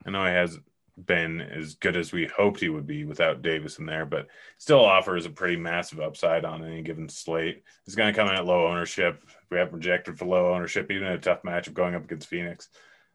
[0.05, 0.59] I know he has
[1.05, 4.85] been as good as we hoped he would be without Davis in there, but still
[4.85, 7.63] offers a pretty massive upside on any given slate.
[7.85, 9.23] He's going to come in at low ownership.
[9.51, 12.69] We have projected for low ownership, even in a tough matchup going up against Phoenix.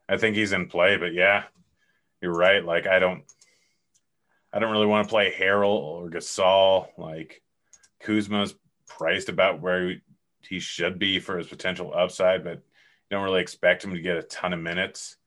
[0.08, 1.44] I think he's in play, but yeah,
[2.22, 2.64] you're right.
[2.64, 3.24] Like I don't,
[4.54, 6.88] I don't really want to play Harrell or Gasol.
[6.98, 7.42] Like
[8.04, 8.56] Kuzma's
[8.88, 9.96] priced about where
[10.48, 14.18] he should be for his potential upside, but you don't really expect him to get
[14.18, 15.18] a ton of minutes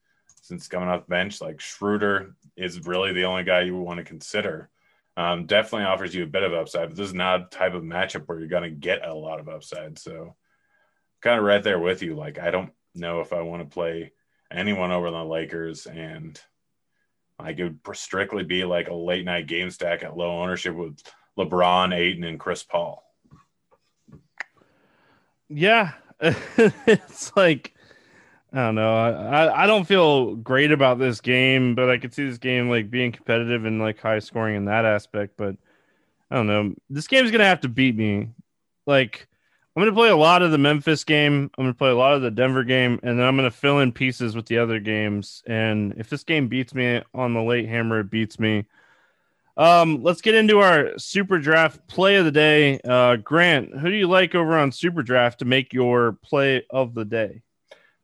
[0.41, 1.41] since coming off the bench.
[1.41, 4.69] Like Schroeder is really the only guy you want to consider.
[5.17, 7.83] Um, definitely offers you a bit of upside, but this is not a type of
[7.83, 9.97] matchup where you're going to get a lot of upside.
[9.97, 10.35] So,
[11.21, 12.15] kind of right there with you.
[12.15, 14.11] Like, I don't know if I want to play
[14.51, 16.39] anyone over the Lakers, and
[17.39, 21.01] like it would strictly be like a late night game stack at low ownership with
[21.37, 23.03] LeBron, Ayton, and Chris Paul.
[25.49, 27.73] Yeah, it's like
[28.55, 28.95] I don't know.
[28.95, 32.89] I, I don't feel great about this game, but I could see this game like
[32.89, 35.33] being competitive and like high scoring in that aspect.
[35.35, 35.57] But
[36.31, 36.73] I don't know.
[36.89, 38.29] This game's gonna have to beat me.
[38.87, 39.27] Like
[39.75, 41.51] I'm gonna play a lot of the Memphis game.
[41.57, 43.91] I'm gonna play a lot of the Denver game, and then I'm gonna fill in
[43.91, 45.43] pieces with the other games.
[45.47, 48.65] And if this game beats me on the late hammer, it beats me.
[49.57, 52.79] Um, let's get into our SuperDraft play of the day.
[52.85, 57.05] Uh, Grant, who do you like over on SuperDraft to make your play of the
[57.05, 57.41] day?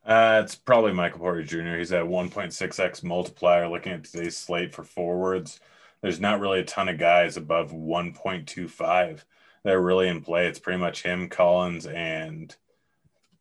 [0.05, 1.77] Uh, it's probably Michael Porter Jr.
[1.77, 3.69] He's at 1.6x multiplier.
[3.69, 5.59] Looking at today's slate for forwards,
[6.01, 9.23] there's not really a ton of guys above 1.25
[9.63, 10.47] that are really in play.
[10.47, 12.55] It's pretty much him, Collins, and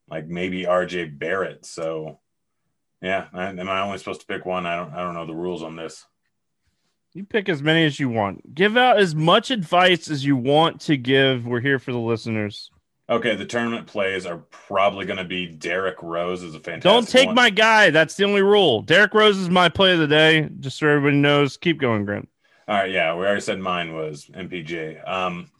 [0.09, 1.65] like maybe RJ Barrett.
[1.65, 2.19] So,
[3.01, 4.65] yeah, am I only supposed to pick one?
[4.65, 4.93] I don't.
[4.93, 6.05] I don't know the rules on this.
[7.13, 8.55] You pick as many as you want.
[8.55, 11.45] Give out as much advice as you want to give.
[11.45, 12.71] We're here for the listeners.
[13.09, 16.83] Okay, the tournament plays are probably going to be Derrick Rose is a fantastic.
[16.83, 17.35] Don't take one.
[17.35, 17.89] my guy.
[17.89, 18.81] That's the only rule.
[18.83, 20.47] Derrick Rose is my play of the day.
[20.61, 21.57] Just so everybody knows.
[21.57, 22.29] Keep going, Grant.
[22.69, 25.05] All right, yeah, we already said mine was MPJ.
[25.05, 25.51] Um,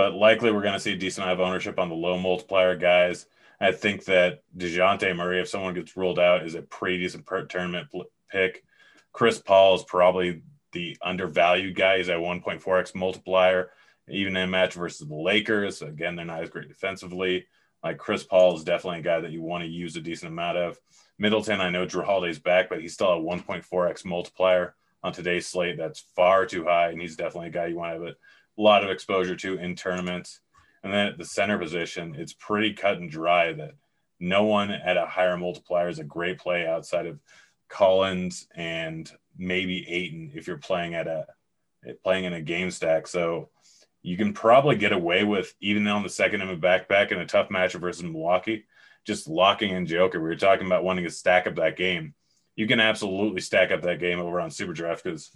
[0.00, 2.74] but likely we're going to see a decent amount of ownership on the low multiplier
[2.74, 3.26] guys.
[3.60, 7.88] I think that Dejounte Murray, if someone gets ruled out, is a pretty decent tournament
[8.32, 8.64] pick.
[9.12, 10.40] Chris Paul is probably
[10.72, 11.98] the undervalued guy.
[11.98, 13.72] He's at 1.4x multiplier
[14.08, 15.82] even in a match versus the Lakers.
[15.82, 17.46] Again, they're not as great defensively.
[17.84, 20.56] Like Chris Paul is definitely a guy that you want to use a decent amount
[20.56, 20.78] of.
[21.18, 25.76] Middleton, I know Jrue Holiday's back, but he's still a 1.4x multiplier on today's slate.
[25.76, 28.16] That's far too high, and he's definitely a guy you want to have a
[28.60, 30.40] lot of exposure to in tournaments.
[30.82, 33.72] And then at the center position, it's pretty cut and dry that
[34.18, 37.18] no one at a higher multiplier is a great play outside of
[37.68, 41.26] Collins and maybe Ayton if you're playing at a
[42.04, 43.06] playing in a game stack.
[43.06, 43.48] So
[44.02, 47.26] you can probably get away with even on the second in a backpack in a
[47.26, 48.64] tough match versus Milwaukee,
[49.06, 50.20] just locking in Joker.
[50.20, 52.14] We were talking about wanting to stack up that game.
[52.56, 55.30] You can absolutely stack up that game over on SuperDraft because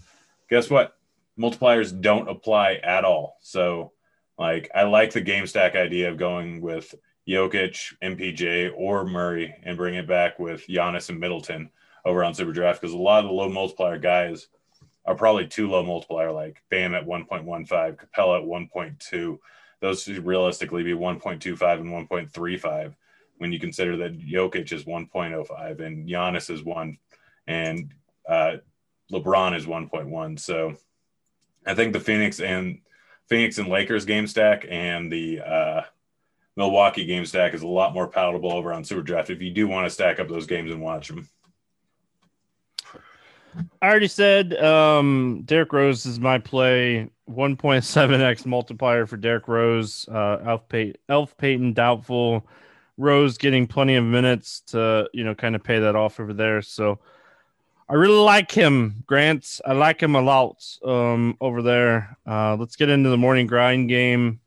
[0.50, 0.96] guess what?
[1.38, 3.38] Multipliers don't apply at all.
[3.40, 3.92] So,
[4.38, 6.94] like, I like the game stack idea of going with
[7.29, 11.70] Jokic, MPJ, or Murray and bring it back with Giannis and Middleton
[12.05, 14.49] over on SuperDraft because a lot of the low multiplier guys–
[15.07, 19.38] are probably too low multiplier, like Bam at 1.15, Capela at 1.2.
[19.81, 22.94] Those should realistically be 1.25 and 1.35
[23.38, 26.97] when you consider that Jokic is 1.05 and Giannis is one
[27.47, 27.92] and
[28.29, 28.57] uh,
[29.12, 30.38] LeBron is 1.1.
[30.40, 30.77] So
[31.66, 32.81] I think the Phoenix and
[33.29, 35.83] Phoenix and Lakers game stack and the uh,
[36.57, 39.87] Milwaukee game stack is a lot more palatable over on SuperDraft if you do want
[39.87, 41.29] to stack up those games and watch them.
[43.81, 47.09] I already said um, Derrick Rose is my play.
[47.31, 50.07] 1.7x multiplier for Derrick Rose.
[50.09, 52.46] Uh, Elf, Pay- Elf Payton doubtful.
[52.96, 56.62] Rose getting plenty of minutes to you know kind of pay that off over there.
[56.62, 57.00] So
[57.88, 59.61] I really like him, Grant.
[59.66, 62.16] I like him a lot um, over there.
[62.26, 64.41] Uh, let's get into the morning grind game.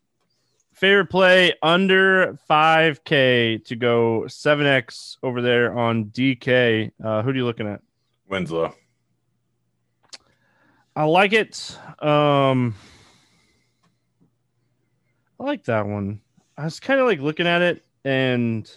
[0.73, 6.91] Favorite play under 5K to go 7X over there on DK.
[7.03, 7.81] Uh, who are you looking at?
[8.27, 8.73] Winslow.
[10.95, 11.77] I like it.
[11.99, 12.75] Um,
[15.39, 16.21] I like that one.
[16.57, 18.69] I was kind of like looking at it, and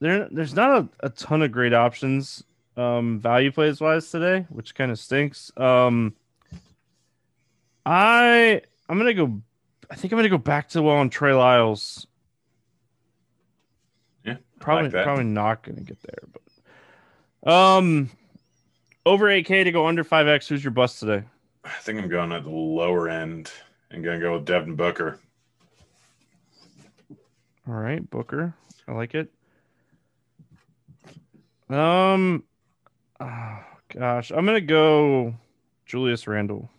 [0.00, 2.42] there there's not a, a ton of great options
[2.76, 5.50] um, value plays wise today, which kind of stinks.
[5.56, 6.14] Um,
[7.84, 9.40] I I'm gonna go.
[9.90, 12.06] I think I'm gonna go back to well on Trey Lyles.
[14.24, 18.10] Yeah, probably like probably not gonna get there, but um,
[19.06, 20.48] over 8K to go under 5X.
[20.48, 21.24] Who's your bust today?
[21.64, 23.50] I think I'm going at the lower end
[23.90, 25.20] and to go with Devin Booker.
[27.68, 28.54] All right, Booker.
[28.88, 29.32] I like it.
[31.68, 32.42] Um,
[33.20, 33.58] oh,
[33.92, 35.34] Gosh, I'm gonna go
[35.84, 36.70] Julius Randle.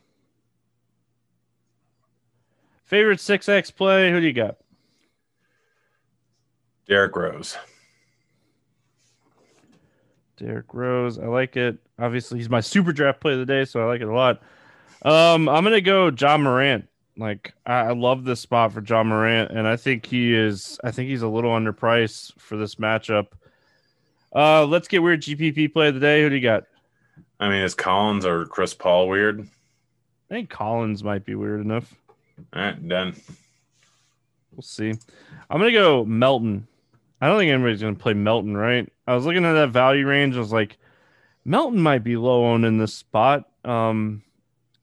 [2.86, 4.12] Favorite six X play?
[4.12, 4.58] Who do you got?
[6.88, 7.58] Derrick Rose.
[10.38, 11.20] Derrick Rose.
[11.20, 11.78] I like it.
[12.00, 14.42] Obviously, he's my SuperDraft play of the day, so I like it a lot.
[15.04, 16.88] Um, I'm gonna go Ja Morant.
[17.18, 20.80] Like I, I love this spot for Ja Morant, and I think he is.
[20.84, 23.28] I think he's a little underpriced for this matchup.
[24.34, 26.22] Uh, let's get weird GPP play of the day.
[26.22, 26.64] Who do you got?
[27.40, 29.42] I mean, is Collins or Chris Paul weird?
[29.42, 31.94] I think Collins might be weird enough.
[32.54, 33.16] All right, done.
[34.52, 34.94] We'll see.
[35.50, 36.68] I'm gonna go Melton.
[37.20, 38.88] I don't think anybody's gonna play Melton, right?
[39.08, 40.36] I was looking at that value range.
[40.36, 40.78] I was like,
[41.44, 43.50] Melton might be low owned in this spot.
[43.66, 44.24] Um,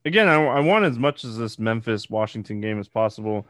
[0.05, 3.47] again, I, I want as much as this Memphis Washington game as possible.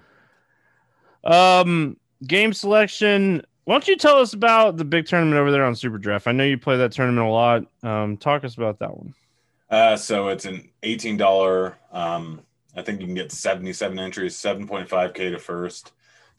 [1.25, 1.97] Um,
[2.27, 3.43] game selection.
[3.69, 6.27] Why don't you tell us about the big tournament over there on SuperDraft?
[6.27, 7.67] I know you play that tournament a lot.
[7.83, 9.13] Um, talk us about that one.
[9.69, 11.77] Uh, so it's an eighteen dollar.
[11.93, 12.41] Um,
[12.75, 15.93] I think you can get seventy seven entries, seven point five k to first.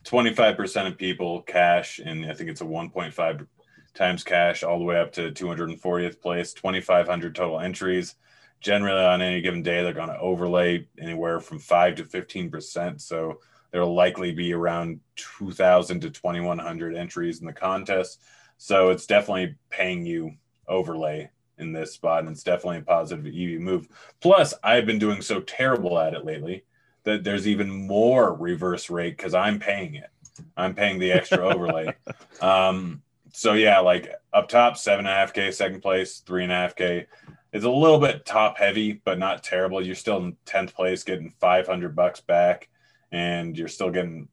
[0.04, 3.46] Twenty five percent of people cash, and I think it's a one point five
[3.94, 6.52] times cash all the way up to two hundred and fortieth place.
[6.54, 8.16] Twenty five hundred total entries.
[8.60, 13.02] Generally, on any given day, they're going to overlay anywhere from five to fifteen percent.
[13.02, 13.40] So
[13.72, 18.22] there'll likely be around 2000 to 2100 entries in the contest.
[18.58, 20.34] So it's definitely paying you
[20.68, 23.88] overlay in this spot and it's definitely a positive ev move.
[24.22, 26.64] Plus i've been doing so terrible at it lately
[27.04, 30.10] that there's even more reverse rate because i'm paying it.
[30.56, 31.94] I'm paying the extra overlay.
[32.42, 33.02] Um
[33.34, 36.56] so yeah like up top seven and a half k second place three and a
[36.56, 37.08] half k.
[37.52, 39.86] It's a little bit top heavy but not terrible.
[39.86, 42.70] You're still in 10th place getting 500 bucks back
[43.12, 44.28] and you're still getting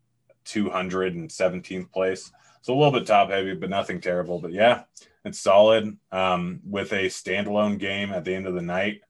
[0.47, 2.33] 217th place.
[2.63, 4.41] So a little bit top heavy, but nothing terrible.
[4.41, 4.85] But yeah,
[5.25, 5.97] it's solid.
[6.11, 9.03] Um, with a standalone game at the end of the night,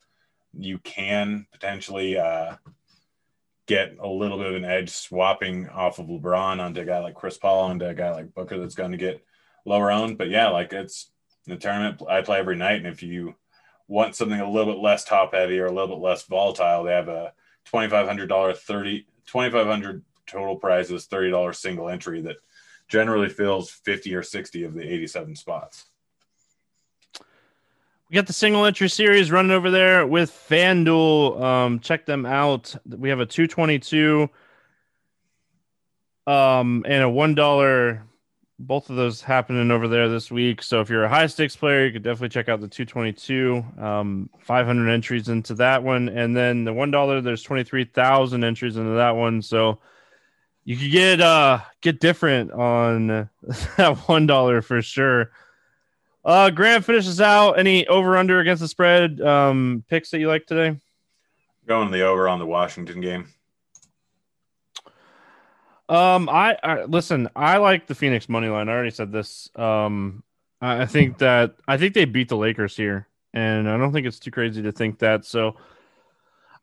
[0.59, 2.57] you can potentially uh,
[3.67, 7.15] get a little bit of an edge swapping off of LeBron onto a guy like
[7.15, 9.25] Chris Paul onto a guy like Booker that's going to get
[9.65, 10.19] lower owned.
[10.19, 11.11] But yeah, like it's
[11.47, 13.35] the tournament I play every night, and if you
[13.89, 16.93] want something a little bit less top heavy or a little bit less volatile, they
[16.93, 17.33] have a
[17.65, 22.37] twenty five hundred dollar thirty 2500 total prizes, $30 single entry that
[22.89, 25.87] generally fills 50 or 60 of the 87 spots.
[28.09, 31.41] We got the single entry series running over there with FanDuel.
[31.41, 32.75] Um, check them out.
[32.87, 34.31] We have a 222
[36.29, 38.01] um, and a $1
[38.59, 40.63] both of those happening over there this week.
[40.63, 43.65] So if you're a high stakes player, you could definitely check out the 222.
[43.79, 47.21] Um, 500 entries into that one, and then the one dollar.
[47.21, 49.43] There's 23,000 entries into that one.
[49.43, 49.81] So
[50.65, 53.07] you could get uh get different on
[53.77, 55.31] that one dollar for sure.
[56.25, 57.53] Uh, Grant finishes out.
[57.57, 60.77] Any over under against the spread um, picks that you like today?
[61.69, 63.29] Going the over on the Washington game.
[65.89, 67.29] Um, I, I listen.
[67.37, 68.69] I like the Phoenix money line.
[68.69, 69.49] I already said this.
[69.55, 70.25] Um,
[70.61, 74.07] I, I think that I think they beat the Lakers here, and I don't think
[74.07, 75.25] it's too crazy to think that.
[75.25, 75.57] So,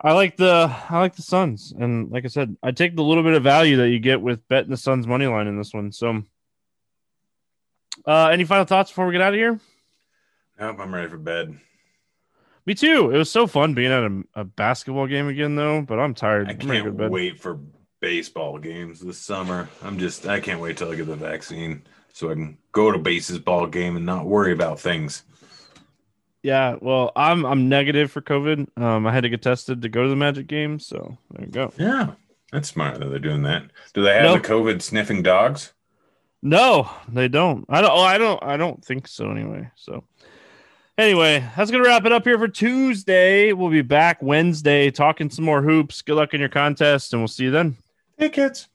[0.01, 3.23] I like the I like the Suns, and like I said, I take the little
[3.23, 5.93] bit of value that you get with betting the Suns money line in this one.
[5.93, 6.23] So,
[8.05, 9.59] uh, any final thoughts before we get out of here?
[10.59, 11.57] Nope, I'm ready for bed.
[12.65, 13.11] Me too.
[13.11, 15.81] It was so fun being at a, a basketball game again, though.
[15.81, 16.47] But I'm tired.
[16.47, 17.59] I I'm can't wait for
[18.03, 19.69] baseball games this summer.
[19.81, 22.97] I'm just I can't wait till I get the vaccine so I can go to
[22.97, 25.23] baseball game and not worry about things.
[26.41, 28.77] Yeah, well, I'm I'm negative for COVID.
[28.77, 31.51] Um, I had to get tested to go to the Magic game, so there you
[31.51, 31.71] go.
[31.77, 32.11] Yeah,
[32.51, 33.71] that's smart that they're doing that.
[33.93, 34.43] Do they have nope.
[34.43, 35.71] the COVID sniffing dogs?
[36.41, 37.63] No, they don't.
[37.69, 37.91] I don't.
[37.91, 38.43] Oh, I don't.
[38.43, 39.31] I don't think so.
[39.31, 40.03] Anyway, so
[40.97, 43.53] anyway, that's gonna wrap it up here for Tuesday.
[43.53, 46.01] We'll be back Wednesday talking some more hoops.
[46.01, 47.77] Good luck in your contest, and we'll see you then.
[48.19, 48.69] Kids.